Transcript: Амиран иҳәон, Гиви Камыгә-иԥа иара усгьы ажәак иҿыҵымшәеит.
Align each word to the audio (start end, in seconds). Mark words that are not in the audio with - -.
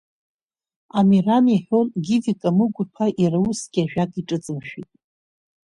Амиран 0.99 1.45
иҳәон, 1.55 1.87
Гиви 2.05 2.39
Камыгә-иԥа 2.41 3.07
иара 3.21 3.39
усгьы 3.47 3.81
ажәак 3.83 4.11
иҿыҵымшәеит. 4.19 4.89